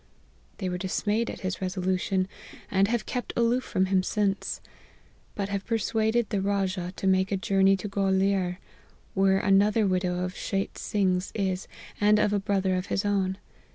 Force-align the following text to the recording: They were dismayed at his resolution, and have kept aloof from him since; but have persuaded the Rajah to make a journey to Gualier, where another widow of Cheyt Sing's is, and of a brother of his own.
They 0.57 0.67
were 0.67 0.79
dismayed 0.79 1.29
at 1.29 1.41
his 1.41 1.61
resolution, 1.61 2.27
and 2.71 2.87
have 2.87 3.05
kept 3.05 3.33
aloof 3.37 3.63
from 3.63 3.85
him 3.85 4.01
since; 4.01 4.59
but 5.35 5.49
have 5.49 5.63
persuaded 5.63 6.31
the 6.31 6.41
Rajah 6.41 6.93
to 6.95 7.05
make 7.05 7.31
a 7.31 7.37
journey 7.37 7.77
to 7.77 7.87
Gualier, 7.87 8.57
where 9.13 9.37
another 9.37 9.85
widow 9.85 10.23
of 10.23 10.33
Cheyt 10.33 10.79
Sing's 10.79 11.31
is, 11.35 11.67
and 12.01 12.17
of 12.17 12.33
a 12.33 12.39
brother 12.39 12.73
of 12.77 12.87
his 12.87 13.05
own. 13.05 13.37